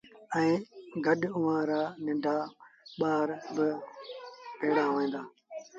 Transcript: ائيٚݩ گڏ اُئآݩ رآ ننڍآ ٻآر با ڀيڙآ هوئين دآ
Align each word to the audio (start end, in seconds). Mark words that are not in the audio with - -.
ائيٚݩ 0.35 0.65
گڏ 1.05 1.21
اُئآݩ 1.35 1.63
رآ 1.69 1.81
ننڍآ 2.05 2.35
ٻآر 2.99 3.27
با 3.55 3.67
ڀيڙآ 4.59 4.83
هوئين 4.93 5.09
دآ 5.13 5.21